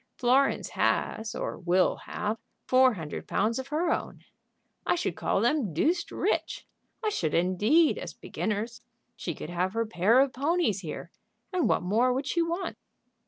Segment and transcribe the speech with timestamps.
[0.17, 4.23] Florence has, or will have, four hundred pounds of her own.
[4.83, 6.65] I should call them deuced rich.
[7.05, 8.81] I should, indeed, as beginners.
[9.15, 11.11] She could have her pair of ponies here,
[11.53, 12.77] and what more would she want?"